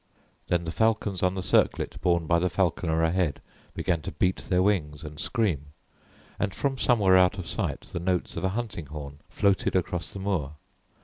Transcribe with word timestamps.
Then 0.47 0.65
the 0.65 0.71
falcons 0.71 1.21
on 1.21 1.35
the 1.35 1.43
circlet 1.43 2.01
borne 2.01 2.25
by 2.25 2.39
the 2.39 2.49
falconer 2.49 3.03
ahead 3.03 3.39
began 3.75 4.01
to 4.01 4.11
beat 4.11 4.37
their 4.37 4.63
wings 4.63 5.03
and 5.03 5.19
scream, 5.19 5.73
and 6.39 6.55
from 6.55 6.79
somewhere 6.79 7.15
out 7.19 7.37
of 7.37 7.45
sight 7.45 7.81
the 7.81 7.99
notes 7.99 8.35
of 8.35 8.43
a 8.43 8.49
hunting 8.57 8.87
horn 8.87 9.19
floated 9.29 9.75
across 9.75 10.11
the 10.11 10.17
moor. 10.17 10.55